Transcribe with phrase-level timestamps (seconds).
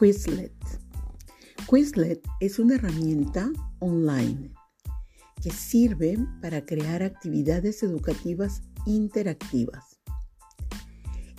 [0.00, 0.54] Quizlet.
[1.68, 4.50] Quizlet es una herramienta online
[5.42, 10.00] que sirve para crear actividades educativas interactivas.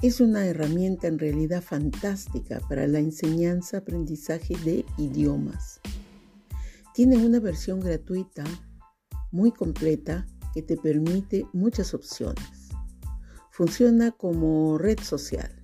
[0.03, 5.81] Es una herramienta en realidad fantástica para la enseñanza-aprendizaje de idiomas.
[6.93, 8.43] Tiene una versión gratuita
[9.31, 12.69] muy completa que te permite muchas opciones.
[13.49, 15.60] Funciona como red social.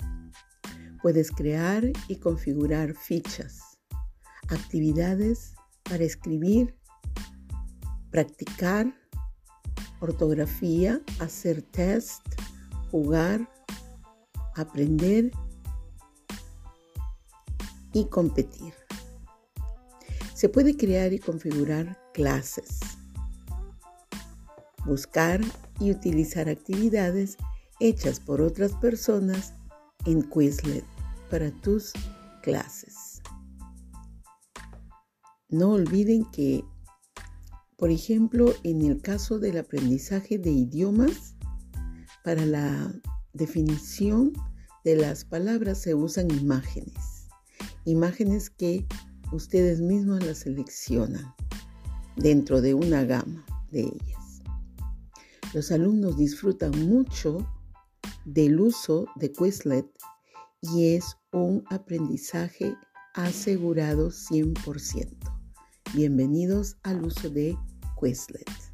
[1.08, 3.80] Puedes crear y configurar fichas,
[4.50, 6.76] actividades para escribir,
[8.12, 8.94] practicar,
[10.02, 12.26] ortografía, hacer test,
[12.92, 13.50] jugar,
[14.58, 15.32] aprender
[17.94, 18.74] y competir.
[20.34, 22.80] Se puede crear y configurar clases,
[24.86, 25.40] buscar
[25.80, 27.38] y utilizar actividades
[27.80, 29.54] hechas por otras personas
[30.06, 30.97] en Quizlet
[31.30, 31.94] para tus
[32.42, 33.22] clases.
[35.50, 36.64] No olviden que,
[37.78, 41.36] por ejemplo, en el caso del aprendizaje de idiomas,
[42.24, 42.94] para la
[43.32, 44.34] definición
[44.84, 47.30] de las palabras se usan imágenes,
[47.86, 48.86] imágenes que
[49.32, 51.34] ustedes mismos las seleccionan
[52.18, 54.42] dentro de una gama de ellas.
[55.54, 57.38] Los alumnos disfrutan mucho
[58.26, 59.88] del uso de Quizlet
[60.62, 62.76] y es un aprendizaje
[63.14, 65.18] asegurado 100%.
[65.94, 67.56] Bienvenidos al uso de
[68.00, 68.67] Quizlet.